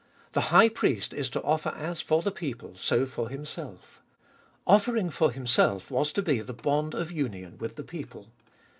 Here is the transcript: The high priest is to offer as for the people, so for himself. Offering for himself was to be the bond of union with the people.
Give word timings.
The 0.31 0.49
high 0.49 0.69
priest 0.69 1.13
is 1.13 1.29
to 1.29 1.43
offer 1.43 1.69
as 1.77 2.01
for 2.01 2.23
the 2.23 2.31
people, 2.31 2.75
so 2.75 3.05
for 3.05 3.29
himself. 3.29 4.01
Offering 4.65 5.11
for 5.11 5.29
himself 5.29 5.91
was 5.91 6.11
to 6.13 6.23
be 6.23 6.39
the 6.39 6.53
bond 6.53 6.95
of 6.95 7.11
union 7.11 7.59
with 7.59 7.75
the 7.75 7.83
people. 7.83 8.31